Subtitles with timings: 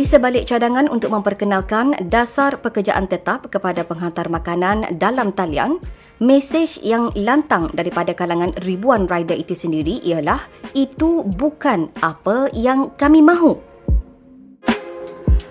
[0.00, 5.76] Di sebalik cadangan untuk memperkenalkan dasar pekerjaan tetap kepada penghantar makanan dalam talian,
[6.16, 10.40] mesej yang lantang daripada kalangan ribuan rider itu sendiri ialah
[10.72, 13.60] itu bukan apa yang kami mahu.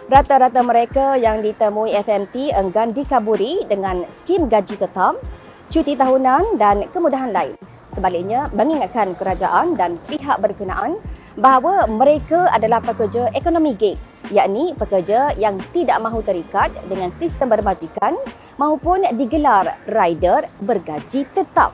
[0.09, 5.21] Rata-rata mereka yang ditemui FMT enggan dikaburi dengan skim gaji tetap,
[5.69, 7.53] cuti tahunan dan kemudahan lain.
[7.93, 10.97] Sebaliknya, mengingatkan kerajaan dan pihak berkenaan
[11.37, 18.17] bahawa mereka adalah pekerja ekonomi gig yakni pekerja yang tidak mahu terikat dengan sistem bermajikan
[18.61, 21.73] maupun digelar rider bergaji tetap.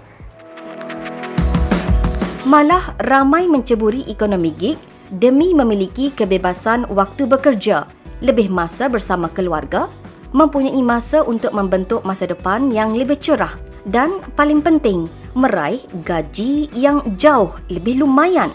[2.46, 4.78] Malah ramai menceburi ekonomi gig
[5.10, 7.90] demi memiliki kebebasan waktu bekerja,
[8.22, 9.90] lebih masa bersama keluarga,
[10.30, 13.54] mempunyai masa untuk membentuk masa depan yang lebih cerah
[13.90, 18.50] dan paling penting, meraih gaji yang jauh lebih lumayan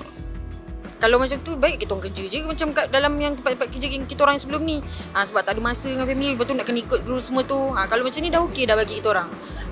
[1.01, 4.05] kalau macam tu baik kita orang kerja je macam kat dalam yang tempat-tempat kerja yang
[4.05, 4.85] kita orang sebelum ni
[5.17, 7.59] ha, sebab tak ada masa dengan family lepas tu nak kena ikut dulu semua tu
[7.73, 9.29] ha, kalau macam ni dah okey dah bagi kita orang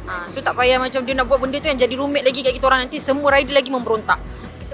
[0.08, 2.56] ha, so tak payah macam dia nak buat benda tu yang jadi rumit lagi kat
[2.56, 4.16] kita orang nanti semua rider lagi memberontak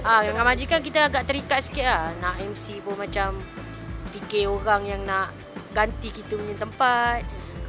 [0.05, 2.13] ha, dengan majikan kita agak terikat sikit lah.
[2.21, 3.33] Nak MC pun macam
[4.13, 5.33] fikir orang yang nak
[5.73, 7.25] ganti kita punya tempat.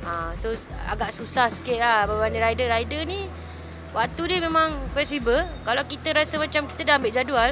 [0.06, 0.52] Ha, so
[0.86, 2.68] agak susah sikit lah berbanding rider.
[2.68, 3.24] Rider ni
[3.96, 5.42] waktu dia memang flexible.
[5.64, 7.50] Kalau kita rasa macam kita dah ambil jadual,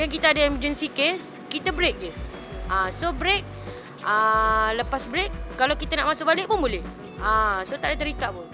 [0.00, 2.08] dan kita ada emergency case, kita break je.
[2.72, 3.44] Uh, so break
[4.00, 5.28] uh, lepas break
[5.60, 6.80] kalau kita nak masuk balik pun boleh.
[7.20, 8.48] Uh, so tak ada terikat pun.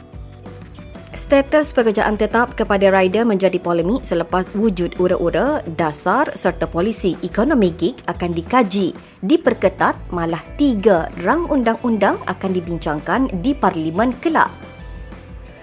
[1.15, 7.95] Status pekerjaan tetap kepada rider menjadi polemik selepas wujud ura-ura dasar serta polisi ekonomi gig
[8.11, 14.51] akan dikaji, diperketat malah tiga rang undang-undang akan dibincangkan di Parlimen kelak.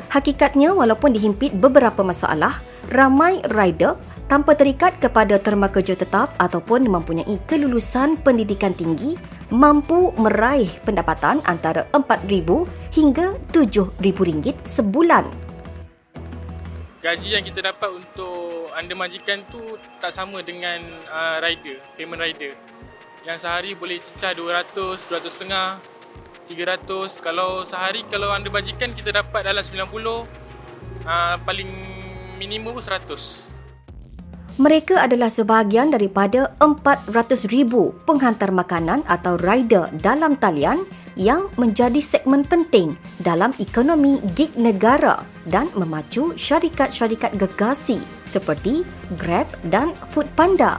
[0.10, 3.94] Hakikatnya walaupun dihimpit beberapa masalah, ramai rider
[4.34, 9.14] tanpa terikat kepada terma kerja tetap ataupun mempunyai kelulusan pendidikan tinggi
[9.54, 12.50] mampu meraih pendapatan antara RM4,000
[12.98, 15.30] hingga RM7,000 sebulan.
[17.06, 20.82] Gaji yang kita dapat untuk anda majikan tu tak sama dengan
[21.14, 22.58] uh, rider, payment rider.
[23.30, 25.78] Yang sehari boleh cecah 200, 200
[26.50, 27.22] 300.
[27.22, 31.70] Kalau sehari kalau anda majikan kita dapat dalam 90, uh, paling
[32.42, 33.53] minimum 100.
[34.62, 37.50] Mereka adalah sebahagian daripada 400,000
[38.06, 40.86] penghantar makanan atau rider dalam talian
[41.18, 42.94] yang menjadi segmen penting
[43.26, 47.98] dalam ekonomi gig negara dan memacu syarikat-syarikat gergasi
[48.30, 48.86] seperti
[49.18, 50.78] Grab dan Foodpanda.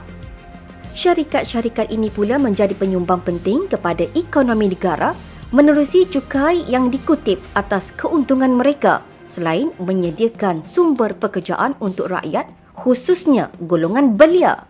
[0.95, 5.11] Syarikat-syarikat ini pula menjadi penyumbang penting kepada ekonomi negara
[5.51, 14.13] menerusi cukai yang dikutip atas keuntungan mereka selain menyediakan sumber pekerjaan untuk rakyat khususnya golongan
[14.13, 14.67] belia.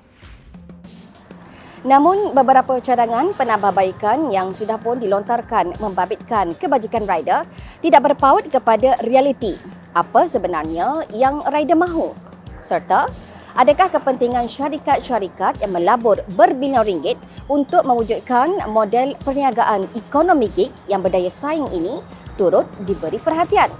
[1.85, 7.45] Namun beberapa cadangan penambahbaikan yang sudah pun dilontarkan membabitkan kebajikan rider
[7.85, 9.53] tidak berpaut kepada realiti
[9.93, 12.17] apa sebenarnya yang rider mahu
[12.65, 13.05] serta
[13.53, 21.31] adakah kepentingan syarikat-syarikat yang melabur berbilion ringgit untuk mewujudkan model perniagaan ekonomi gig yang berdaya
[21.31, 22.03] saing ini
[22.35, 23.71] turut diberi perhatian.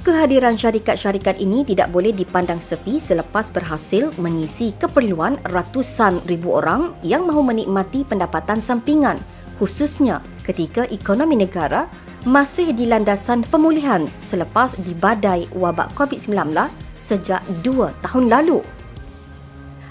[0.00, 7.28] Kehadiran syarikat-syarikat ini tidak boleh dipandang sepi selepas berhasil mengisi keperluan ratusan ribu orang yang
[7.28, 9.20] mahu menikmati pendapatan sampingan
[9.60, 11.84] khususnya ketika ekonomi negara
[12.24, 16.56] masih di landasan pemulihan selepas dibadai wabak COVID-19
[16.96, 18.64] sejak dua tahun lalu.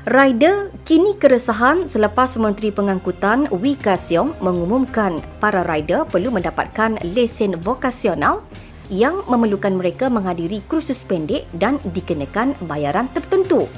[0.09, 7.53] Rider kini keresahan selepas Menteri Pengangkutan Wee Ka Siong mengumumkan para rider perlu mendapatkan lesen
[7.62, 8.41] vokasional
[8.90, 13.70] yang memerlukan mereka menghadiri kursus pendek dan dikenakan bayaran tertentu.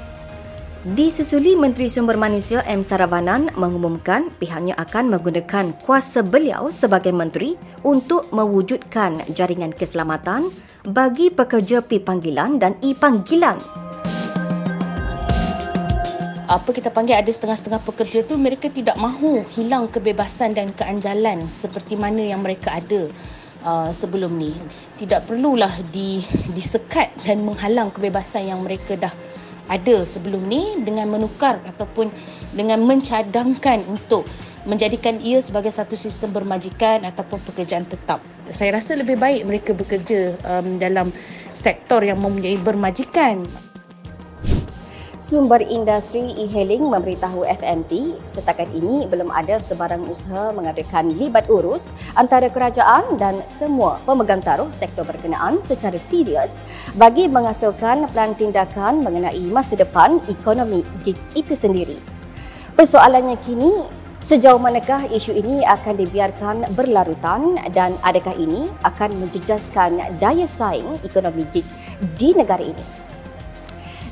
[0.82, 2.82] Disusuli Menteri Sumber Manusia M.
[2.82, 7.54] Saravanan mengumumkan pihaknya akan menggunakan kuasa beliau sebagai menteri
[7.86, 10.50] untuk mewujudkan jaringan keselamatan
[10.82, 13.62] bagi pekerja P panggilan dan I panggilan.
[16.50, 21.94] Apa kita panggil ada setengah-setengah pekerja tu mereka tidak mahu hilang kebebasan dan keanjalan seperti
[21.94, 23.06] mana yang mereka ada
[23.64, 24.54] uh, sebelum ni
[25.00, 26.22] tidak perlulah di
[26.52, 29.14] disekat dan menghalang kebebasan yang mereka dah
[29.70, 32.10] ada sebelum ni dengan menukar ataupun
[32.52, 34.26] dengan mencadangkan untuk
[34.62, 38.22] menjadikan ia sebagai satu sistem bermajikan ataupun pekerjaan tetap.
[38.50, 41.10] Saya rasa lebih baik mereka bekerja um, dalam
[41.56, 43.42] sektor yang mempunyai bermajikan.
[45.22, 52.50] Sumber industri e-hailing memberitahu FMT setakat ini belum ada sebarang usaha mengadakan libat urus antara
[52.50, 56.50] kerajaan dan semua pemegang taruh sektor berkenaan secara serius
[56.98, 62.02] bagi menghasilkan plan tindakan mengenai masa depan ekonomi gig itu sendiri.
[62.74, 70.46] Persoalannya kini, Sejauh manakah isu ini akan dibiarkan berlarutan dan adakah ini akan menjejaskan daya
[70.46, 71.42] saing ekonomi
[72.14, 73.01] di negara ini?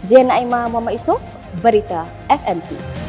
[0.05, 1.21] Zian Aima Muhammad Yusof,
[1.61, 3.00] Berita FMP.